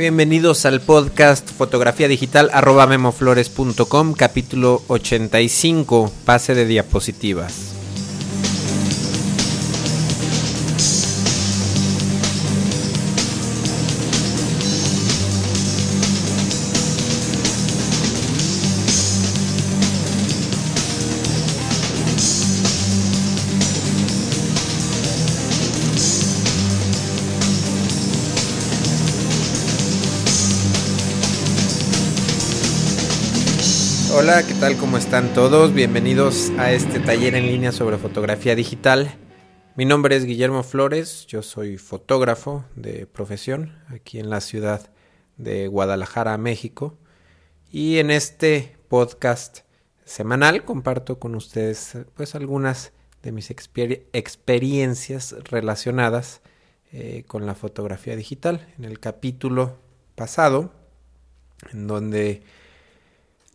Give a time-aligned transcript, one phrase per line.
[0.00, 7.79] Bienvenidos al podcast fotografía digital arroba memoflores.com capítulo 85 pase de diapositivas.
[34.30, 34.76] Hola, ¿qué tal?
[34.76, 35.74] ¿Cómo están todos?
[35.74, 39.12] Bienvenidos a este taller en línea sobre fotografía digital.
[39.74, 44.92] Mi nombre es Guillermo Flores, yo soy fotógrafo de profesión aquí en la ciudad
[45.36, 46.96] de Guadalajara, México.
[47.72, 49.62] Y en este podcast
[50.04, 52.92] semanal comparto con ustedes pues algunas
[53.24, 56.40] de mis experiencias relacionadas
[56.92, 58.68] eh, con la fotografía digital.
[58.78, 59.80] En el capítulo
[60.14, 60.72] pasado,
[61.72, 62.44] en donde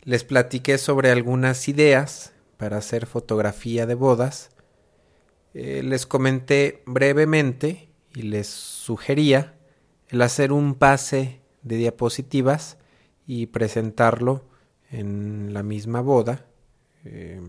[0.06, 4.50] les platiqué sobre algunas ideas para hacer fotografía de bodas.
[5.52, 9.58] Eh, les comenté brevemente y les sugería
[10.08, 12.78] el hacer un pase de diapositivas
[13.26, 14.44] y presentarlo
[14.92, 16.46] en la misma boda
[17.04, 17.40] eh,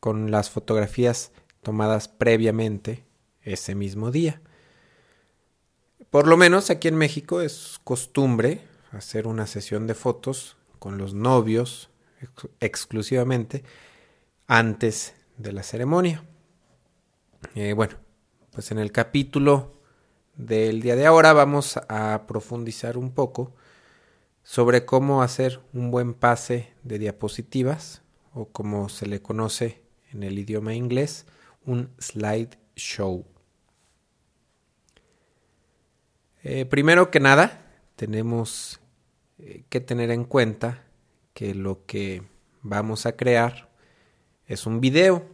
[0.00, 3.04] con las fotografías tomadas previamente
[3.42, 4.40] ese mismo día.
[6.08, 11.14] Por lo menos aquí en México es costumbre hacer una sesión de fotos con los
[11.14, 11.90] novios
[12.60, 13.64] exclusivamente
[14.46, 16.24] antes de la ceremonia.
[17.54, 17.96] Eh, bueno,
[18.52, 19.74] pues en el capítulo
[20.36, 23.54] del día de ahora vamos a profundizar un poco
[24.42, 30.38] sobre cómo hacer un buen pase de diapositivas o como se le conoce en el
[30.38, 31.26] idioma inglés,
[31.66, 33.26] un slide show.
[36.42, 38.80] Eh, primero que nada, tenemos
[39.68, 40.84] que tener en cuenta
[41.34, 42.22] que lo que
[42.62, 43.68] vamos a crear
[44.46, 45.24] es un video.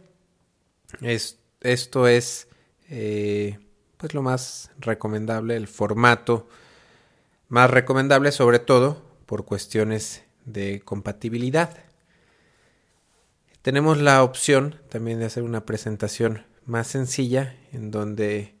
[1.61, 2.47] esto es
[2.89, 3.57] eh,
[3.97, 6.47] pues lo más recomendable, el formato
[7.47, 11.75] más recomendable sobre todo por cuestiones de compatibilidad.
[13.61, 18.55] Tenemos la opción también de hacer una presentación más sencilla en donde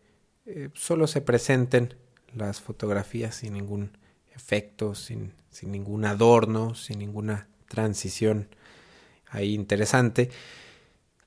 [0.47, 1.95] eh, solo se presenten
[2.33, 3.97] las fotografías sin ningún
[4.35, 8.49] efecto, sin, sin ningún adorno, sin ninguna transición
[9.29, 10.29] ahí interesante.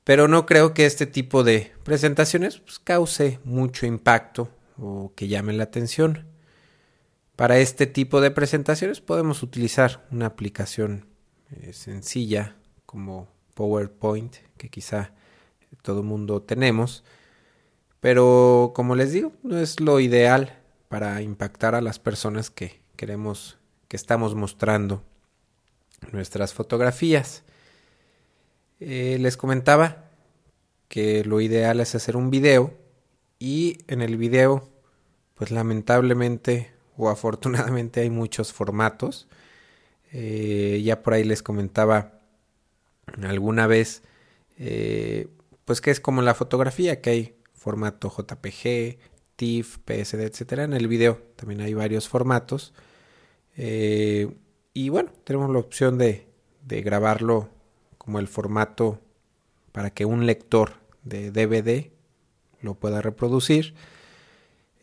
[0.05, 4.49] Pero no creo que este tipo de presentaciones pues, cause mucho impacto
[4.79, 6.27] o que llame la atención.
[7.37, 11.07] Para este tipo de presentaciones podemos utilizar una aplicación
[11.51, 15.13] eh, sencilla como PowerPoint, que quizá
[15.83, 17.05] todo mundo tenemos.
[18.01, 20.59] Pero como les digo, no es lo ideal
[20.89, 25.05] para impactar a las personas que queremos, que estamos mostrando
[26.11, 27.45] nuestras fotografías.
[28.81, 30.11] Eh, les comentaba
[30.89, 32.75] que lo ideal es hacer un video
[33.39, 34.69] y en el video,
[35.37, 39.29] pues lamentablemente o afortunadamente hay muchos formatos.
[40.13, 42.21] Eh, ya por ahí les comentaba
[43.23, 44.03] alguna vez,
[44.59, 45.29] eh,
[45.65, 48.99] pues que es como la fotografía, que hay formato JPG,
[49.37, 50.65] TIFF, PSD, etcétera.
[50.65, 52.75] En el video también hay varios formatos.
[53.61, 54.33] Eh,
[54.73, 56.27] y bueno, tenemos la opción de,
[56.65, 57.49] grabarlo
[57.99, 59.01] como el formato
[59.73, 61.91] para que un lector de DVD
[62.61, 63.75] lo pueda reproducir.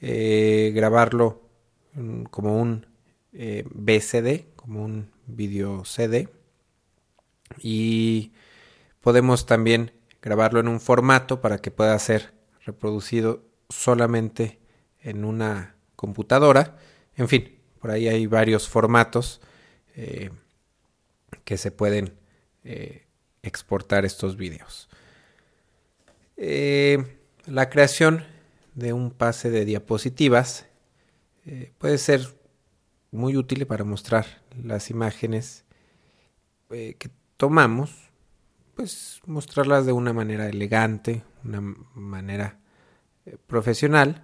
[0.01, 1.41] Eh, grabarlo
[2.29, 2.85] como un
[3.31, 6.27] eh, BCD, como un video CD.
[7.61, 8.33] Y
[8.99, 12.33] podemos también grabarlo en un formato para que pueda ser
[12.65, 14.59] reproducido solamente
[14.99, 16.77] en una computadora.
[17.15, 17.54] En fin,
[17.85, 19.41] por ahí hay varios formatos
[19.95, 20.31] eh,
[21.43, 22.15] que se pueden
[22.63, 23.05] eh,
[23.43, 24.89] exportar estos vídeos.
[26.35, 28.25] Eh, la creación
[28.73, 30.65] de un pase de diapositivas
[31.77, 32.27] puede ser
[33.11, 34.25] muy útil para mostrar
[34.59, 35.63] las imágenes
[36.69, 38.09] que tomamos,
[38.73, 41.61] pues mostrarlas de una manera elegante, una
[41.93, 42.57] manera
[43.45, 44.23] profesional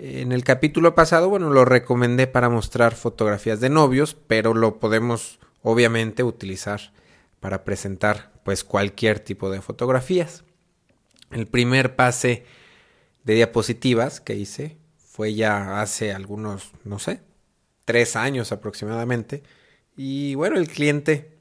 [0.00, 5.40] en el capítulo pasado, bueno, lo recomendé para mostrar fotografías de novios, pero lo podemos
[5.60, 6.92] obviamente utilizar
[7.40, 10.44] para presentar pues cualquier tipo de fotografías.
[11.32, 12.44] El primer pase
[13.24, 17.20] de diapositivas que hice fue ya hace algunos, no sé,
[17.84, 19.42] tres años aproximadamente,
[19.96, 21.40] Y bueno, el cliente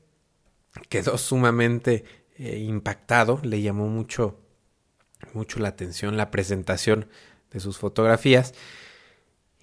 [0.90, 2.06] quedó sumamente
[2.38, 4.40] eh, impactado, le llamó mucho,
[5.34, 7.08] mucho la atención la presentación
[7.52, 8.54] de sus fotografías.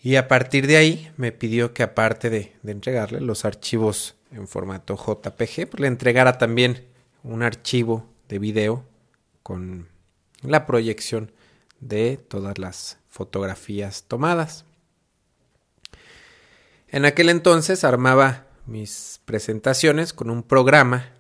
[0.02, 4.96] Y a partir de ahí me pidió que aparte de, entregarle los archivos en formato
[4.96, 6.86] JPG, pues le entregara también
[7.22, 8.84] un archivo de video
[9.42, 9.88] con
[10.42, 11.32] la proyección
[11.80, 14.64] de todas las fotografías tomadas.
[16.88, 21.10] En aquel entonces armaba mis presentaciones con un programa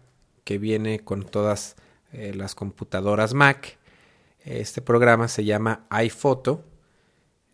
[0.44, 1.76] que viene con todas
[2.12, 3.78] eh, las computadoras Mac.
[4.44, 6.64] Este programa se llama iPhoto.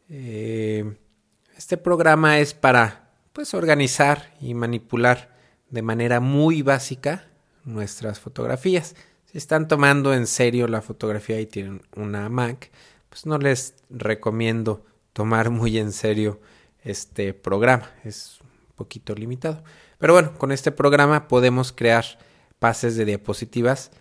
[0.08, 0.96] Eh,
[1.56, 5.36] este programa es para pues organizar y manipular
[5.70, 7.28] de manera muy básica
[7.64, 8.96] nuestras fotografías.
[9.26, 12.70] Si están tomando en serio la fotografía y tienen una Mac,
[13.08, 16.40] pues no les recomiendo tomar muy en serio
[16.82, 17.88] este programa.
[18.04, 19.62] Es un poquito limitado.
[19.98, 22.04] Pero bueno, con este programa podemos crear
[22.58, 23.92] pases de diapositivas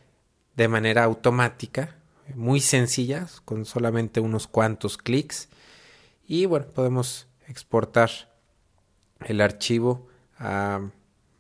[0.55, 1.98] de manera automática,
[2.35, 5.49] muy sencillas, con solamente unos cuantos clics.
[6.27, 8.09] Y bueno, podemos exportar
[9.25, 10.89] el archivo a,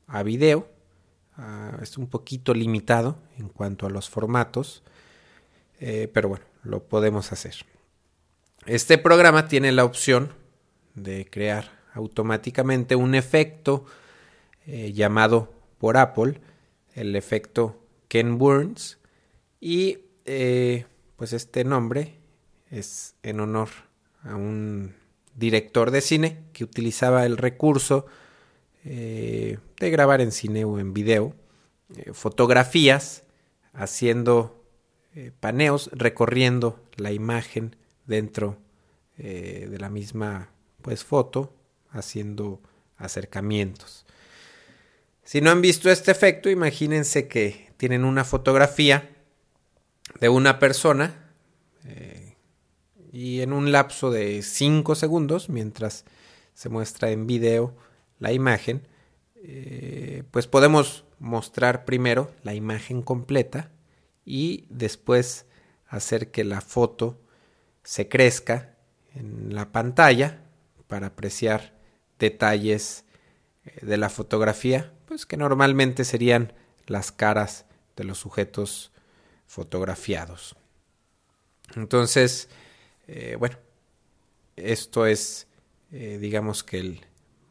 [0.07, 0.67] a video.
[1.81, 4.83] es un poquito limitado en cuanto a los formatos,
[5.79, 7.55] eh, pero bueno, lo podemos hacer.
[8.65, 10.33] Este programa tiene la opción
[10.95, 13.85] de crear automáticamente un efecto
[14.65, 16.41] eh, llamado por Apple
[16.93, 18.99] el efecto Ken Burns
[19.61, 19.99] y
[20.31, 20.85] eh,
[21.15, 22.13] pues este nombre
[22.69, 23.69] es en honor
[24.21, 24.93] a un
[25.33, 28.05] director de cine que utilizaba el recurso
[28.85, 31.33] eh, de grabar en cine o en video
[32.13, 33.23] fotografías
[33.73, 34.63] haciendo
[35.39, 38.57] paneos recorriendo la imagen dentro
[39.17, 40.51] de la misma
[40.83, 41.51] pues foto
[41.89, 42.61] haciendo
[42.97, 44.05] acercamientos.
[45.23, 49.09] Si no han visto este efecto, imagínense que tienen una fotografía
[50.19, 51.33] de una persona
[51.85, 52.35] eh,
[53.11, 56.05] y en un lapso de 5 segundos, mientras
[56.53, 57.75] se muestra en video
[58.19, 58.87] la imagen,
[59.35, 63.71] eh, pues podemos mostrar primero la imagen completa
[64.25, 65.45] y después
[65.87, 67.19] hacer que la foto
[67.83, 68.75] se crezca
[69.15, 70.43] en la pantalla
[70.87, 71.73] para apreciar
[72.19, 73.05] detalles
[73.65, 76.53] eh, de la fotografía, pues que normalmente serían
[76.85, 77.65] las caras
[77.95, 78.91] de los sujetos
[79.49, 80.55] fotografiados.
[81.75, 82.49] Entonces,
[83.07, 83.57] eh, bueno,
[84.55, 85.47] esto es,
[85.91, 87.01] eh, digamos que el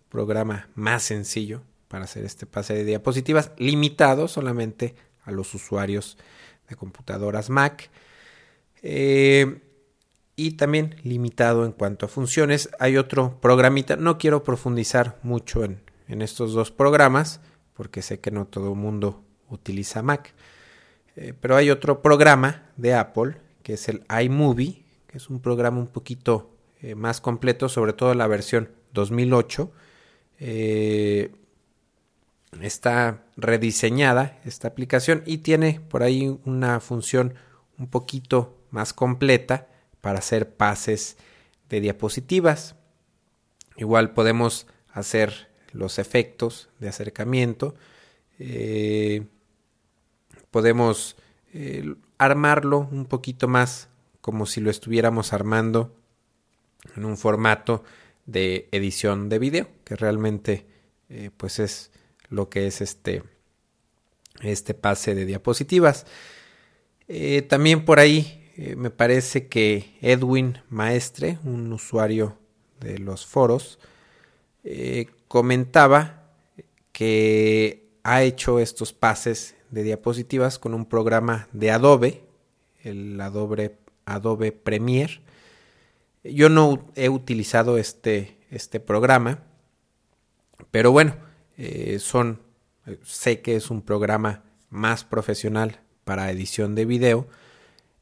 [0.09, 6.17] programa más sencillo para hacer este pase de diapositivas, limitado solamente a los usuarios
[6.69, 7.91] de computadoras Mac
[10.39, 12.71] y también limitado en cuanto a funciones.
[12.79, 15.83] Hay otro programita, no quiero profundizar mucho en,
[16.23, 17.41] estos dos programas
[17.75, 20.33] porque sé que no todo el mundo utiliza Mac,
[21.21, 25.79] eh, pero hay otro programa de Apple que es el iMovie, que es un programa
[25.79, 29.73] un poquito eh, más completo, sobre todo la versión 2008.
[30.39, 31.33] Eh,
[32.63, 37.35] está rediseñada esta aplicación y tiene por ahí una función
[37.79, 39.67] un poquito más completa
[40.01, 41.17] para hacer pases
[41.69, 42.77] de diapositivas.
[43.77, 47.75] Igual podemos hacer los efectos de acercamiento.
[50.51, 51.17] Podemos
[51.53, 53.89] eh, armarlo un poquito más
[54.21, 55.95] como si lo estuviéramos armando
[56.97, 57.85] en un formato
[58.27, 60.67] de edición de video, que realmente
[61.09, 61.91] eh, pues es
[62.29, 63.23] lo que es este,
[64.43, 66.07] este pase de diapositivas.
[67.49, 72.37] también por ahí eh, me parece que Edwin Maestre, un usuario
[72.81, 73.79] de los foros,
[74.65, 76.33] eh, comentaba
[76.91, 82.25] que ha hecho estos pases de diapositivas con un programa de Adobe,
[82.83, 85.21] el Adobe, Adobe Premiere.
[86.25, 89.45] Yo no he utilizado este, este programa,
[90.71, 91.17] pero bueno,
[91.57, 92.41] eh, son,
[93.03, 97.29] sé que es un programa más profesional para edición de video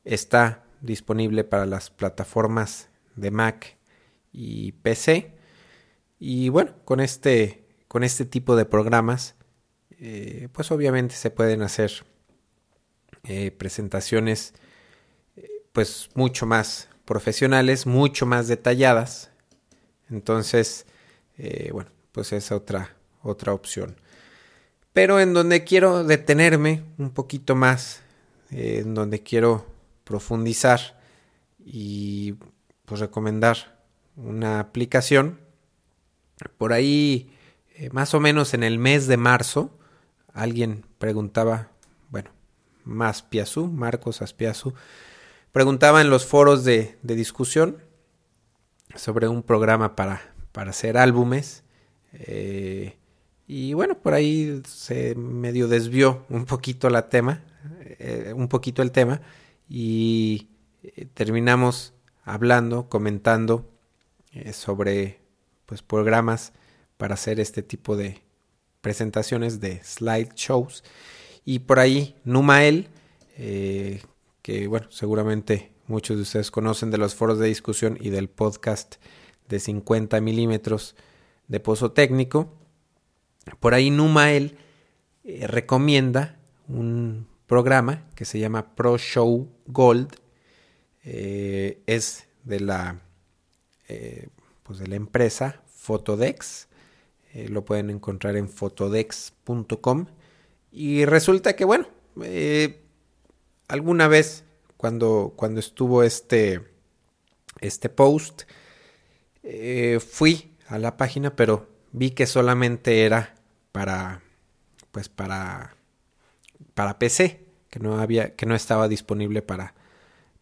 [0.07, 3.77] Está disponible para las plataformas de Mac
[4.31, 5.35] y PC.
[6.21, 9.35] Y bueno, con este, con este tipo de programas,
[9.99, 11.93] eh, pues obviamente se pueden hacer
[13.25, 14.55] eh, presentaciones
[15.73, 19.31] pues mucho más profesionales, mucho más detalladas.
[20.09, 20.87] Entonces,
[21.39, 23.97] eh, bueno, pues es otra, otra opción.
[24.93, 28.03] Pero en donde quiero detenerme un poquito más,
[28.51, 29.67] en donde quiero
[30.05, 30.99] profundizar
[31.59, 32.37] y
[32.87, 33.83] pues recomendar
[34.17, 35.41] una aplicación.
[36.57, 37.37] Por ahí
[37.75, 39.79] eh, más o menos en el mes de marzo,
[40.37, 41.71] alguien preguntaba,
[42.11, 42.31] bueno,
[42.85, 44.75] más Piazú, Marcos Aspiazú,
[45.51, 47.79] preguntaba en los foros de, discusión
[48.95, 51.65] sobre un programa para, para hacer álbumes.
[52.13, 52.97] Eh,
[53.47, 57.43] y bueno, por ahí se medio desvió un poquito la tema,
[57.99, 59.23] eh, un poquito el tema,
[59.69, 60.49] y
[60.83, 63.71] eh, terminamos hablando, comentando
[64.53, 65.21] sobre
[65.65, 66.53] pues programas
[66.99, 68.26] para hacer este tipo de
[68.87, 70.85] presentaciones de slide shows.
[71.45, 72.89] Y por ahí Numael,
[73.37, 78.95] que bueno, seguramente muchos de ustedes conocen de los foros de discusión y del podcast
[79.49, 80.95] de 50 milímetros
[81.49, 82.55] de pozo técnico.
[83.59, 84.57] Por ahí Numael
[85.25, 86.39] eh, recomienda
[86.69, 90.15] un programa que se llama Pro Show Gold.
[91.03, 93.01] Eh, es de la,
[93.89, 94.29] eh,
[94.63, 96.69] pues de la empresa Fotodex.
[97.49, 100.07] Lo pueden encontrar en fotodex.com.
[100.73, 101.87] Y resulta que, bueno,
[103.69, 104.45] alguna vez
[104.77, 106.63] cuando, cuando estuvo este,
[107.61, 108.43] este post,
[109.43, 113.35] eh, fui a la página, pero vi que solamente era
[113.73, 114.23] para,
[114.93, 115.77] pues para,
[116.75, 119.75] para PC, que no había, que no estaba disponible para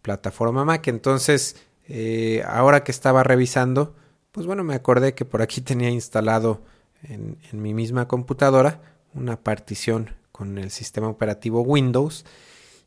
[0.02, 0.86] plataforma Mac.
[0.88, 3.94] Entonces, eh, ahora que estaba revisando,
[4.32, 6.62] pues bueno, me acordé que por aquí tenía instalado
[7.08, 8.80] en, mi misma computadora
[9.14, 12.24] una partición con el sistema operativo Windows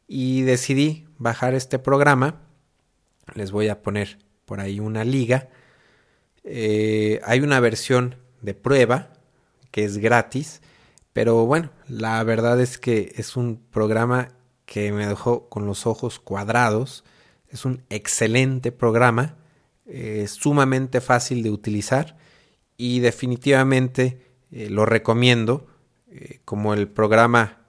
[0.07, 2.41] y decidí bajar este programa.
[3.33, 5.49] Les voy a poner por ahí una liga.
[6.43, 9.13] Eh, hay una versión de prueba
[9.71, 10.61] que es gratis,
[11.13, 14.29] pero bueno, la verdad es que es un programa
[14.65, 17.03] que me dejó con los ojos cuadrados.
[17.49, 19.37] Es un excelente programa,
[19.85, 22.17] es sumamente fácil de utilizar
[22.77, 25.67] y definitivamente eh, lo recomiendo
[26.09, 27.63] eh, como el programa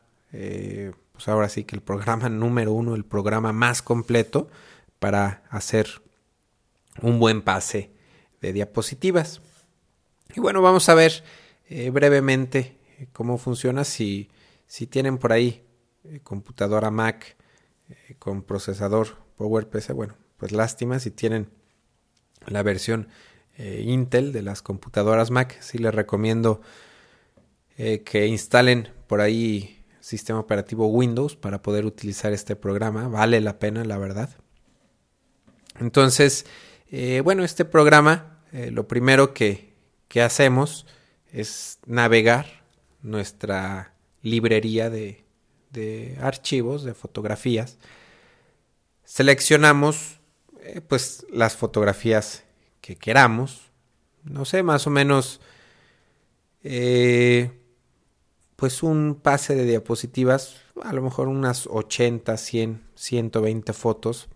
[1.19, 4.49] pues ahora sí que el programa número uno, el programa más completo
[5.00, 6.00] para hacer
[7.03, 7.91] un buen pase
[8.41, 9.41] de diapositivas.
[10.35, 11.25] Y bueno, vamos a ver
[11.69, 14.31] eh, brevemente eh, cómo funciona si,
[14.69, 15.65] si tienen por ahí
[16.05, 17.37] eh, computadora Mac
[18.21, 19.93] con procesador PowerPC.
[19.95, 21.49] Bueno, pues lástima si tienen
[22.47, 23.09] la versión
[23.59, 25.61] Intel de las computadoras Mac.
[25.61, 26.61] Sí les recomiendo
[27.77, 33.09] que instalen por ahí sistema operativo Windows para poder utilizar este programa.
[33.09, 34.31] Vale la pena, la verdad.
[35.79, 36.47] Entonces,
[36.91, 39.75] eh, bueno, este programa, eh, lo primero que,
[40.09, 40.87] que, hacemos
[41.31, 42.47] es navegar
[43.03, 45.25] nuestra librería de,
[45.71, 47.79] de archivos, de fotografías.
[49.05, 50.21] Seleccionamos
[50.62, 52.45] eh, pues las fotografías
[52.88, 53.71] que queramos.
[54.25, 55.42] No sé, más o menos
[58.57, 64.30] pues un pase de diapositivas, a lo mejor unas 80, 100, 120 fotos.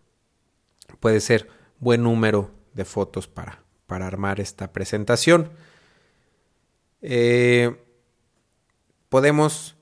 [1.01, 1.49] Puede ser
[1.81, 5.51] buen número de fotos para, para armar esta presentación.
[7.01, 7.83] Eh,
[9.09, 9.77] podemos,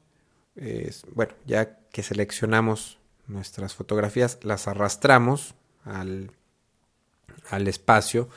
[1.13, 6.31] bueno, ya que seleccionamos nuestras fotografías, las arrastramos al,
[7.51, 8.29] al espacio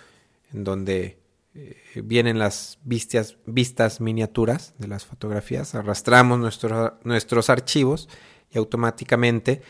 [0.53, 1.19] en donde
[1.55, 6.39] eh, vienen las vistas, vistas miniaturas de las fotografías, arrastramos
[7.03, 8.09] nuestros archivos
[8.49, 9.61] y automáticamente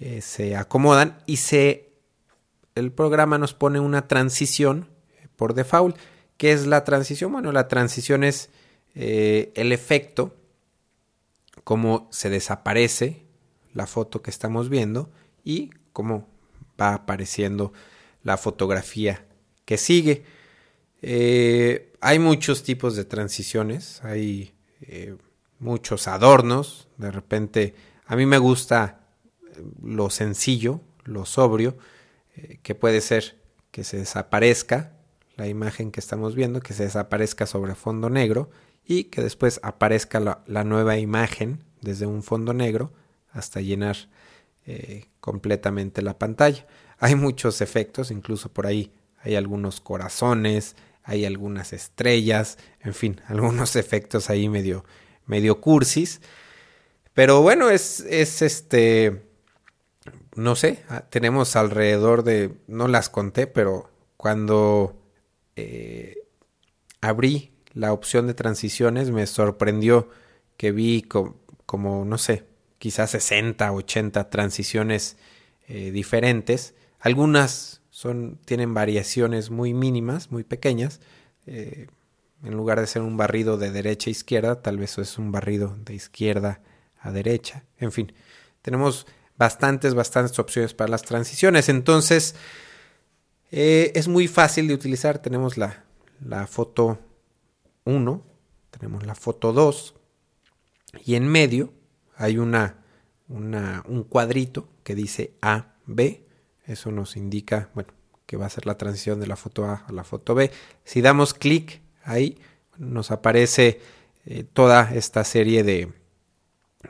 [0.00, 1.92] eh, se acomodan y se
[2.74, 5.96] el programa nos pone una transición eh, por default.
[6.36, 7.32] ¿Qué es la transición?
[7.32, 8.50] Bueno, la transición es
[8.94, 10.34] el efecto,
[11.62, 13.26] cómo se desaparece
[13.72, 15.10] la foto que estamos viendo
[15.44, 16.26] y cómo
[16.80, 17.72] va apareciendo
[18.24, 19.27] la fotografía
[19.68, 20.24] que sigue.
[21.02, 25.14] Eh, hay muchos tipos de transiciones, hay eh,
[25.58, 27.74] muchos adornos, de repente
[28.06, 29.00] a mí me gusta
[29.42, 31.76] eh, lo sencillo, lo sobrio,
[32.62, 33.36] que puede ser
[33.70, 34.94] que se desaparezca
[35.36, 38.48] la imagen que estamos viendo, que se desaparezca sobre fondo negro
[38.86, 42.92] y que después aparezca la, nueva imagen desde un fondo negro
[43.32, 43.96] hasta llenar
[45.20, 46.64] completamente la pantalla.
[46.98, 53.76] Hay muchos efectos, incluso por ahí hay algunos corazones, hay algunas estrellas, en fin, algunos
[53.76, 54.84] efectos ahí medio,
[55.26, 56.20] medio cursis.
[57.14, 59.22] Pero bueno, es, es este,
[60.36, 64.96] no sé, ah, tenemos alrededor de, no las conté, pero cuando
[65.56, 66.16] eh,
[67.00, 70.08] abrí la opción de transiciones me sorprendió
[70.56, 72.44] que vi como, no sé,
[72.78, 75.16] quizás 60, 80 transiciones
[75.68, 76.74] eh, diferentes.
[77.00, 77.77] Algunas
[78.44, 81.00] tienen variaciones muy mínimas, muy pequeñas,
[81.46, 81.88] eh,
[82.44, 85.76] en lugar de ser un barrido de derecha a izquierda, tal vez es un barrido
[85.84, 86.60] de izquierda
[87.00, 87.64] a derecha.
[87.78, 88.12] En fin,
[88.62, 91.68] tenemos bastantes, bastantes opciones para las transiciones.
[91.68, 92.36] Entonces,
[93.50, 95.18] eh, es muy fácil de utilizar.
[95.18, 95.84] Tenemos la,
[96.24, 96.98] la foto
[97.84, 98.22] 1,
[98.70, 99.94] tenemos la foto 2
[101.04, 101.72] y en medio
[102.16, 102.84] hay una,
[103.28, 106.27] una, un cuadrito que dice A, B.
[106.68, 107.90] Eso nos indica, bueno,
[108.26, 110.50] que va a ser la transición de la foto A a la foto B.
[110.84, 112.38] Si damos clic ahí,
[112.76, 113.80] nos aparece
[114.26, 115.90] eh, toda esta serie de,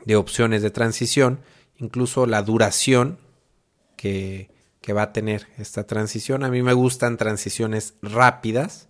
[0.05, 1.39] de opciones de transición,
[1.77, 3.17] incluso la duración
[3.95, 4.49] que,
[4.81, 6.43] que va a tener esta transición.
[6.43, 8.87] A mí me gustan transiciones rápidas,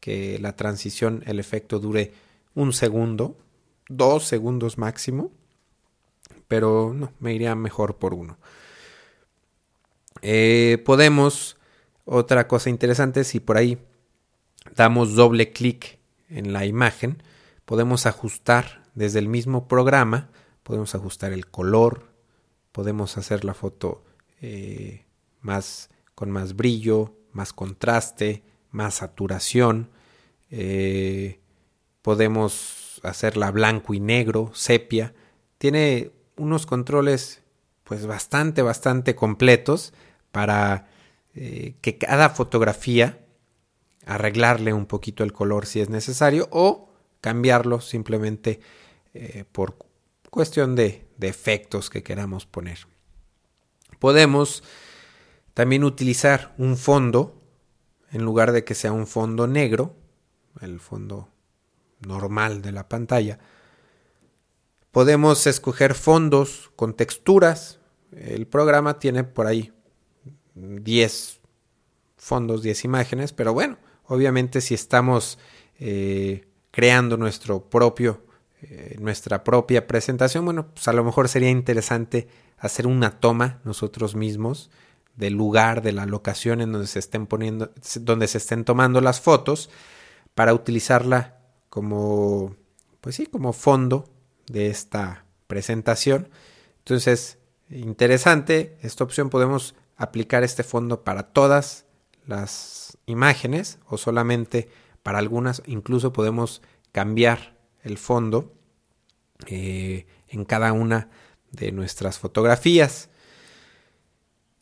[0.00, 2.14] que la transición, el efecto dure
[2.54, 3.36] un segundo,
[3.88, 5.30] dos segundos máximo,
[6.48, 8.38] pero no, me iría mejor por uno.
[10.22, 11.56] Eh, podemos,
[12.04, 13.78] otra cosa interesante, si por ahí
[14.74, 15.98] damos doble clic
[16.28, 17.22] en la imagen,
[17.64, 20.30] podemos ajustar desde el mismo programa,
[20.62, 22.10] podemos ajustar el color,
[22.72, 24.04] podemos hacer la foto
[24.40, 25.06] eh,
[25.40, 29.90] más con más brillo, más contraste, más saturación.
[30.50, 31.40] Eh,
[32.02, 35.14] podemos hacerla blanco y negro, sepia.
[35.58, 37.42] Tiene unos controles
[37.84, 39.92] pues bastante, bastante completos
[40.32, 40.88] para
[41.34, 43.18] eh, que cada fotografía
[44.06, 48.60] arreglarle un poquito el color si es necesario o cambiarlo simplemente
[49.14, 49.76] eh, por
[50.30, 52.78] cuestión de, de efectos que queramos poner.
[53.98, 54.62] Podemos
[55.54, 57.40] también utilizar un fondo
[58.10, 59.94] en lugar de que sea un fondo negro,
[60.60, 61.28] el fondo
[62.00, 63.38] normal de la pantalla.
[64.90, 67.78] Podemos escoger fondos con texturas.
[68.12, 69.72] El programa tiene por ahí
[70.54, 71.40] 10
[72.16, 75.38] fondos, 10 imágenes, pero bueno, obviamente si estamos
[75.78, 78.22] eh, creando nuestro propio,
[78.62, 82.28] eh, nuestra propia presentación, bueno, pues a lo mejor sería interesante
[82.58, 84.70] hacer una toma nosotros mismos
[85.16, 89.20] del lugar, de la locación en donde se estén poniendo, donde se estén tomando las
[89.20, 89.70] fotos,
[90.34, 92.56] para utilizarla como,
[93.00, 94.08] pues sí, como fondo
[94.46, 96.28] de esta presentación.
[96.78, 101.84] Entonces, interesante, esta opción podemos aplicar este fondo para todas
[102.26, 104.70] las imágenes o solamente
[105.02, 108.54] para algunas, incluso podemos cambiar el fondo
[109.46, 111.10] eh, en cada una
[111.52, 113.10] de nuestras fotografías.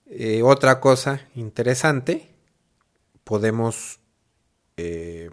[0.07, 2.35] Eh, otra cosa interesante,
[3.23, 4.01] podemos
[4.77, 5.31] eh,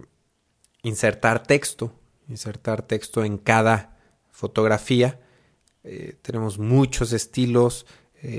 [0.84, 3.98] insertar texto, insertar texto en cada
[4.30, 5.20] fotografía.
[6.24, 7.86] Tenemos muchos estilos,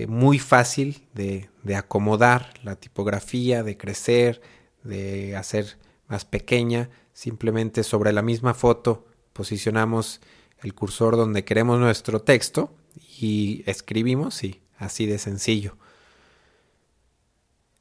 [0.08, 4.40] muy fácil de, acomodar la tipografía, de crecer,
[4.82, 6.90] de hacer más pequeña.
[7.12, 10.20] Simplemente sobre la misma foto posicionamos
[10.62, 12.74] el cursor donde queremos nuestro texto
[13.20, 15.76] y escribimos, y así de sencillo.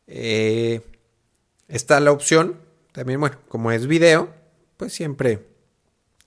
[0.08, 0.82] Eh,
[1.68, 2.60] está la opción,
[2.92, 4.34] también, bueno, como es video,
[4.78, 5.48] pues siempre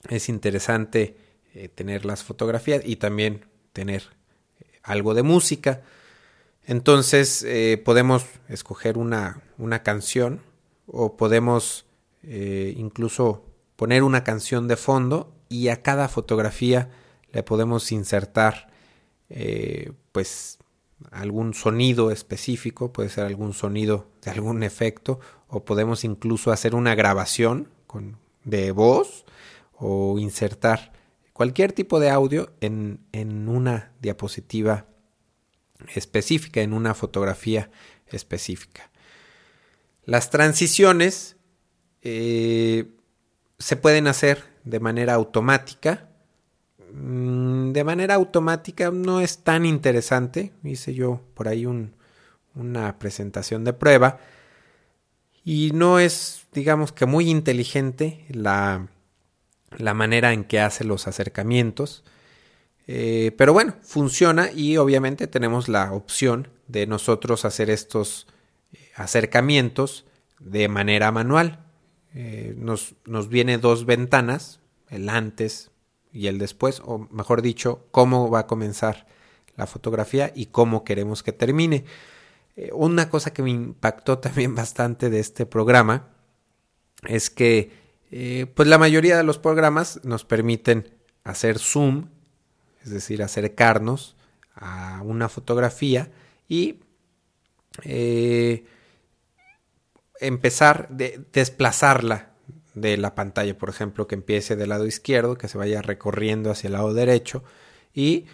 [0.08, 1.16] es interesante
[1.54, 4.17] eh, tener las fotografías y también tener eh,
[4.88, 5.82] algo de música.
[6.66, 7.46] Entonces
[7.84, 10.40] podemos escoger una, una, canción
[10.86, 11.86] o podemos
[12.22, 13.44] incluso
[13.76, 16.90] poner una canción de fondo y a cada fotografía
[17.32, 18.68] le podemos insertar
[20.12, 20.58] pues
[21.10, 26.94] algún sonido específico, puede ser algún sonido de algún efecto, o podemos incluso hacer una
[26.94, 29.24] grabación con, de voz
[29.78, 30.92] o insertar
[31.38, 34.86] cualquier tipo de audio en, en una diapositiva
[35.94, 37.70] específica, en una fotografía
[38.08, 38.90] específica.
[40.04, 41.36] Las transiciones
[42.02, 42.90] eh,
[43.58, 46.08] se pueden hacer de manera automática
[46.92, 50.52] Mm, de manera automática no es tan interesante.
[50.64, 51.66] Hice yo por ahí
[52.54, 54.18] una presentación de prueba
[55.44, 58.88] y no es, digamos que muy inteligente la,
[59.76, 62.04] la manera en que hace los acercamientos.
[62.86, 68.26] Eh, pero bueno, funciona y obviamente tenemos la opción de nosotros hacer estos
[68.72, 70.06] eh, acercamientos
[70.40, 71.64] de manera manual.
[72.14, 75.70] Eh, nos, nos viene dos ventanas, el antes
[76.12, 79.06] y el después, o mejor dicho, cómo va a comenzar
[79.56, 81.84] la fotografía y cómo queremos que termine.
[82.72, 86.08] Una cosa que me impactó también bastante de este programa
[87.06, 90.88] es que eh, pues la mayoría de los programas nos permiten
[91.24, 92.08] hacer zoom,
[92.82, 94.16] es decir, acercarnos
[94.54, 96.10] a una fotografía
[96.48, 96.80] y
[97.84, 98.64] eh,
[100.20, 102.30] empezar de desplazarla
[102.74, 106.68] de la pantalla, por ejemplo, que empiece del lado izquierdo, que se vaya recorriendo hacia
[106.68, 107.44] el lado derecho
[107.92, 108.26] y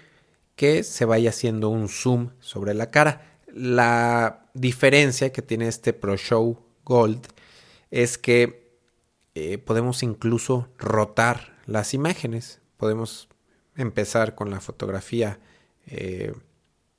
[0.56, 3.38] que se vaya haciendo un zoom sobre la cara.
[3.52, 7.26] La diferencia que tiene este Pro Show Gold
[7.90, 8.63] es que
[9.35, 12.61] eh, podemos incluso rotar las imágenes.
[12.77, 13.29] Podemos
[13.77, 15.40] empezar con la fotografía
[15.87, 16.33] eh,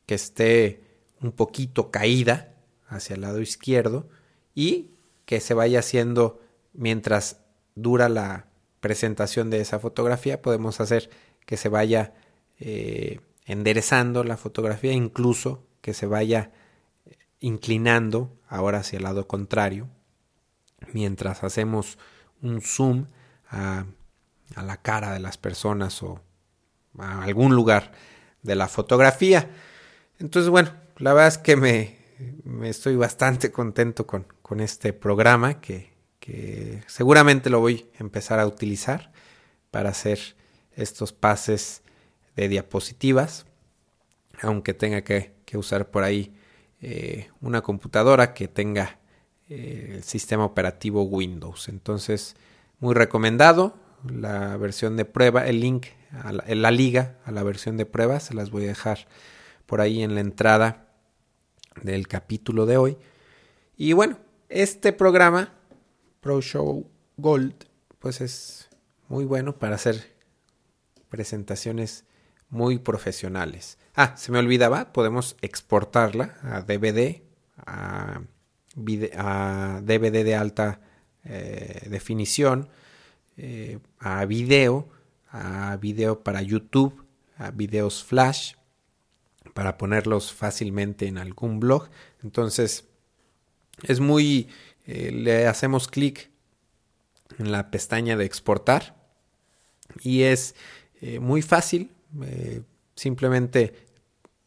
[0.06, 0.84] que esté
[1.22, 2.54] un poquito caída
[2.88, 4.10] hacia el lado izquierdo
[4.54, 4.92] y
[5.26, 6.42] que se vaya haciendo
[6.74, 7.40] mientras
[7.76, 8.48] dura la
[8.82, 10.42] presentación de esa fotografía.
[10.42, 11.10] Podemos hacer
[11.46, 12.14] que se vaya
[12.60, 16.52] eh, enderezando la fotografía, incluso que se vaya
[17.40, 19.88] inclinando ahora hacia el lado contrario,
[20.94, 21.98] mientras hacemos
[22.42, 23.08] un zoom
[23.50, 23.86] a,
[24.56, 26.22] la cara de las personas o
[26.98, 27.92] a algún lugar
[28.42, 29.50] de la fotografía.
[30.20, 31.98] Entonces, bueno, la verdad es que me,
[32.68, 34.26] estoy bastante contento con,
[34.60, 35.94] este programa que,
[36.88, 39.12] seguramente lo voy a empezar a utilizar
[39.72, 40.20] para hacer
[40.74, 41.84] estos pases
[42.36, 43.46] de diapositivas,
[44.42, 46.36] aunque tenga que, usar por ahí
[46.82, 49.00] eh, una computadora que tenga
[49.50, 51.70] el sistema operativo Windows.
[51.70, 52.36] Entonces,
[52.80, 53.76] muy recomendado
[54.08, 55.88] la versión de prueba, el link,
[56.24, 59.08] a la, liga a la versión de prueba, se las voy a dejar
[59.66, 60.88] por ahí en la entrada
[61.82, 62.98] del capítulo de hoy.
[63.76, 64.18] Y bueno,
[64.50, 65.54] este programa,
[66.22, 67.56] Pro Show Gold,
[68.00, 68.70] pues es
[69.10, 70.16] muy bueno para hacer
[71.10, 72.06] presentaciones
[72.50, 73.78] muy profesionales.
[73.96, 77.22] Ah, se me olvidaba, podemos exportarla a DVD,
[77.58, 78.22] a,
[79.16, 80.82] a DVD de alta
[81.24, 82.70] eh, definición,
[83.38, 84.88] eh, a video,
[85.32, 87.04] a video para YouTube,
[87.38, 88.54] a videos flash,
[89.54, 91.90] para ponerlos fácilmente en algún blog.
[92.24, 92.86] Entonces,
[93.84, 94.50] es muy,
[94.86, 96.30] eh, le hacemos clic
[97.40, 98.96] en la pestaña de exportar
[100.02, 100.56] y es
[101.20, 101.92] muy fácil.
[102.96, 103.85] Simplemente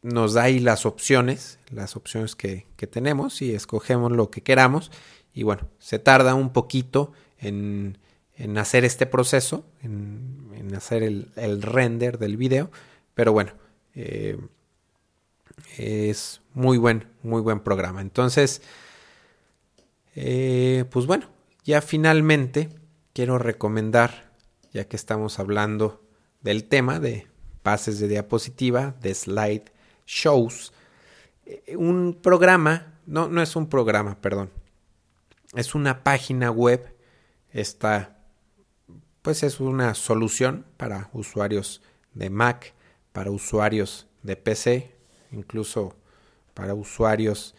[0.03, 4.91] nos da ahí las opciones, las opciones que, que, tenemos y escogemos lo que queramos.
[5.33, 7.99] Y bueno, se tarda un poquito en,
[8.37, 12.71] en hacer este proceso, en, hacer el, el, render del video.
[13.15, 13.53] Pero bueno,
[13.95, 14.39] eh,
[15.77, 18.01] es muy buen, muy buen programa.
[18.01, 18.63] Entonces,
[20.15, 21.27] eh, pues bueno,
[21.65, 22.69] ya finalmente
[23.13, 24.33] quiero recomendar,
[24.73, 26.05] ya que estamos hablando
[26.41, 27.27] del tema de
[27.63, 29.73] pases de diapositiva, de slide
[30.09, 30.73] shows,
[31.45, 34.51] eh, un programa, no, no es un programa, perdón,
[35.55, 36.95] es una página web,
[37.53, 38.17] esta
[39.23, 41.83] pues es una solución para usuarios
[42.15, 42.73] de Mac,
[43.13, 44.95] para usuarios de PC,
[45.33, 45.95] incluso
[46.55, 47.55] para usuarios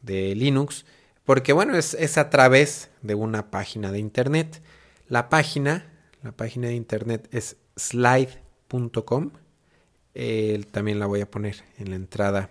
[0.00, 0.84] de Linux,
[1.24, 4.62] porque bueno, es, es a través de una página de internet.
[5.06, 9.30] La página, la página de internet es slide.com.
[10.14, 12.50] Eh, también la voy a poner en la entrada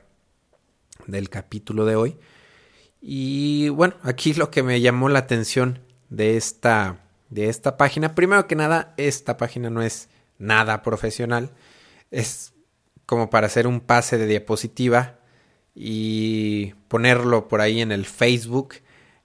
[1.08, 2.17] del capítulo de hoy.
[3.02, 8.47] Y bueno, aquí lo que me llamó la atención de esta, de esta página, primero
[8.47, 11.52] que nada, esta página no es nada profesional.
[12.10, 12.54] Es
[13.06, 15.19] como para hacer un pase de diapositiva
[15.74, 18.76] y ponerlo por ahí en el Facebook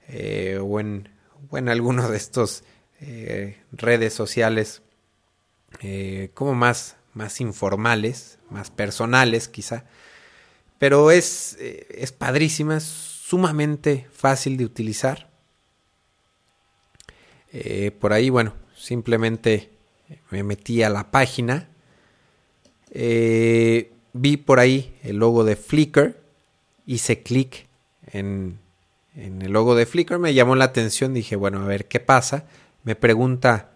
[0.08, 1.08] eh, o, en,
[1.50, 2.64] o, alguno de estos
[3.00, 4.82] eh, redes sociales
[6.32, 9.84] como más, más informales, más personales quizá.
[10.78, 15.28] Pero es, eh, es padrísima, es sumamente fácil de utilizar.
[17.52, 19.70] Eh, por ahí, bueno, simplemente
[20.30, 21.68] me metí a la página.
[22.92, 26.26] vi por ahí el logo de Flickr
[26.86, 27.66] hice clic
[28.12, 28.58] en,
[29.14, 32.46] en, el logo de Flickr, me llamó la atención, dije, bueno, a ver qué pasa.
[32.84, 33.72] Me pregunta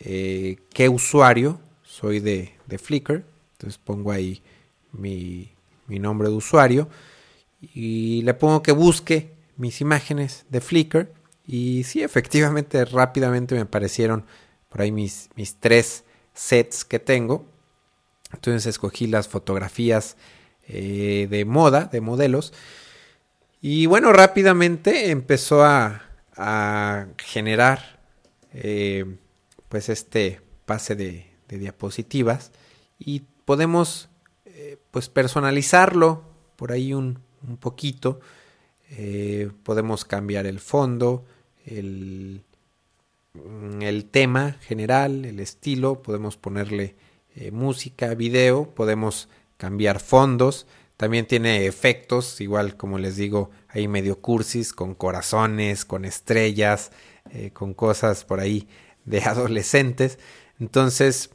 [0.00, 4.42] eh, qué usuario soy de, de, Flickr, entonces pongo ahí
[4.92, 5.50] mi,
[5.86, 6.88] mi nombre de usuario
[7.60, 11.08] y le pongo que busque mis imágenes de Flickr
[11.46, 14.24] y sí, efectivamente, rápidamente me aparecieron
[14.68, 17.46] por ahí mis, mis tres sets que tengo.
[18.32, 20.16] Entonces escogí las fotografías
[20.66, 22.52] eh, de moda, de modelos.
[23.60, 26.02] Y bueno, rápidamente empezó a,
[26.36, 28.00] a generar
[28.52, 29.04] eh,
[29.68, 32.52] pues este pase de, de, diapositivas
[32.98, 34.08] y podemos
[34.44, 36.22] eh, pues personalizarlo
[36.56, 38.20] por ahí un, un poquito.
[38.90, 41.24] Eh, podemos cambiar el fondo,
[41.66, 42.42] el,
[43.80, 46.94] el, tema general, el estilo, podemos ponerle
[47.50, 50.66] música, video, podemos cambiar fondos.
[50.96, 56.92] También tiene efectos, igual como les digo, hay medio cursis, con corazones, con estrellas,
[57.30, 58.68] eh, con cosas por ahí
[59.04, 60.18] de adolescentes.
[60.64, 61.30] Entonces,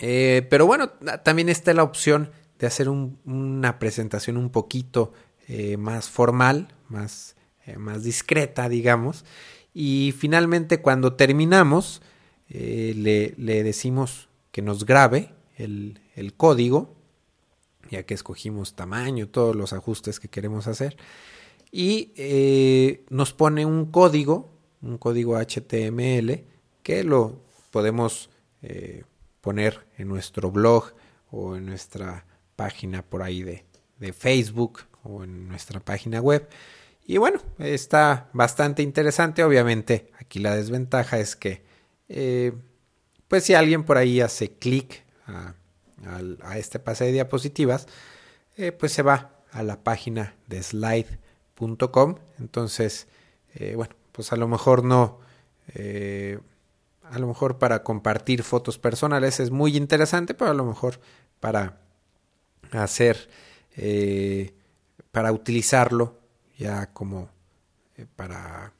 [0.00, 0.90] eh, pero bueno,
[1.24, 5.12] también está la opción de hacer una presentación un poquito
[5.48, 7.36] eh, más formal, más,
[7.76, 9.24] más discreta, digamos.
[9.74, 12.02] Y finalmente, cuando terminamos,
[12.48, 16.98] le, le, decimos que nos grabe el, el código
[17.90, 20.96] ya que escogimos tamaño, todos los ajustes que queremos hacer.
[21.70, 24.50] Y eh, nos pone un código,
[24.82, 26.44] un código HTML,
[26.82, 28.30] que lo podemos
[28.62, 29.04] eh,
[29.40, 30.92] poner en nuestro blog
[31.30, 32.26] o en nuestra
[32.56, 33.64] página por ahí de,
[34.12, 36.48] Facebook o en nuestra página web.
[37.04, 39.42] Y bueno, está bastante interesante.
[39.42, 41.62] Obviamente, aquí la desventaja es que,
[42.08, 42.52] eh,
[43.26, 45.54] pues si alguien por ahí hace clic a
[46.42, 47.88] a este pase de diapositivas,
[48.56, 52.18] eh, pues se va a la página de slide.com.
[52.38, 53.08] Entonces,
[53.74, 55.18] bueno, pues a lo mejor no,
[57.10, 61.00] a lo mejor para compartir fotos personales es muy interesante, pero a lo mejor
[61.40, 61.80] para
[62.72, 63.28] hacer,
[65.10, 66.18] para utilizarlo
[66.58, 67.28] ya como
[68.16, 68.72] para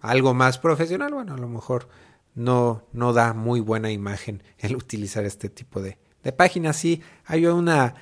[0.00, 1.88] algo más profesional, bueno, a lo mejor
[2.34, 6.76] no, no da muy buena imagen el utilizar este tipo de, de páginas.
[6.76, 7.94] Sí, hay una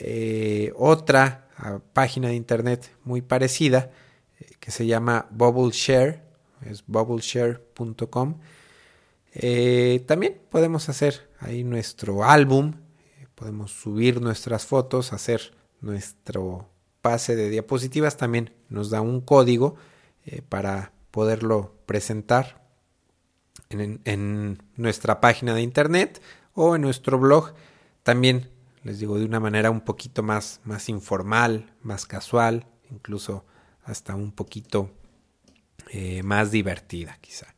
[0.00, 3.90] eh, otra ah, página de internet muy parecida
[4.40, 6.22] eh, que se llama Bubbleshare,
[6.62, 8.38] es bubbleshare.com.
[9.38, 12.74] Eh, también podemos hacer ahí nuestro álbum,
[13.34, 16.70] podemos subir nuestras fotos, hacer nuestro
[17.02, 19.76] pase de diapositivas, también nos da un código
[20.48, 22.66] para poderlo presentar
[23.68, 26.20] en, en, nuestra página de internet
[26.54, 27.52] o en nuestro blog.
[28.02, 28.50] También
[28.86, 33.44] les digo de una manera un poquito más más informal más casual incluso
[33.82, 34.90] hasta un poquito
[35.90, 37.55] eh, más divertida quizá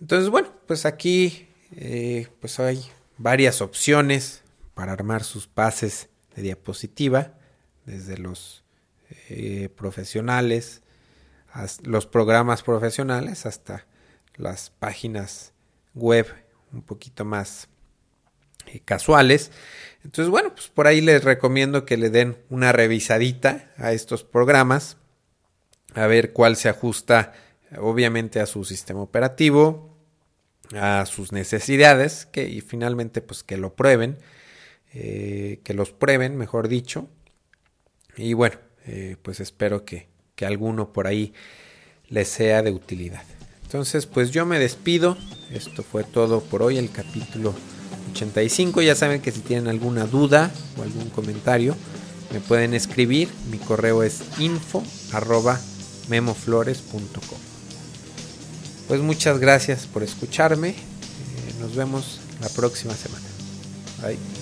[0.00, 2.84] entonces bueno pues aquí eh, pues hay
[3.18, 4.42] varias opciones
[4.74, 7.34] para armar sus pases de diapositiva
[7.84, 8.64] desde los
[9.28, 10.82] eh, profesionales
[11.82, 13.86] los programas profesionales hasta
[14.36, 15.52] las páginas
[15.94, 16.26] web
[16.72, 17.68] un poquito más
[18.66, 19.50] eh, casuales.
[20.04, 24.98] Entonces, bueno, pues por ahí les recomiendo que le den una revisadita a estos programas,
[25.94, 27.32] a ver cuál se ajusta
[27.78, 29.96] obviamente a su sistema operativo,
[30.74, 34.18] a sus necesidades, que y finalmente pues que lo prueben,
[34.92, 37.08] eh, que los prueben, mejor dicho.
[38.16, 41.34] Y bueno, eh, pues espero que, que alguno por ahí
[42.08, 43.22] les sea de utilidad.
[43.62, 45.16] Entonces, pues yo me despido.
[45.52, 47.52] Esto fue todo por hoy, el capítulo
[48.12, 48.80] 85.
[48.82, 51.76] Ya saben que si tienen alguna duda o algún comentario,
[52.32, 53.28] me pueden escribir.
[53.50, 54.84] Mi correo es info.
[58.88, 60.70] Pues muchas gracias por escucharme.
[60.70, 60.74] Eh,
[61.60, 63.26] nos vemos la próxima semana.
[64.02, 64.35] Bye.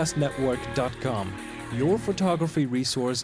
[0.00, 1.32] photocastnetwork.com,
[1.76, 3.18] your photography resource